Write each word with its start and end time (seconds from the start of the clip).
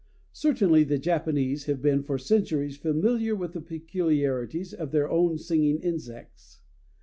Certainly 0.33 0.85
the 0.85 0.97
Japanese 0.97 1.65
have 1.65 1.79
been 1.79 2.01
for 2.01 2.17
centuries 2.17 2.75
familiar 2.75 3.35
with 3.35 3.53
the 3.53 3.61
peculiarities 3.61 4.73
of 4.73 4.89
their 4.89 5.07
own 5.07 5.37
singing 5.37 5.77
insects. 5.77 6.61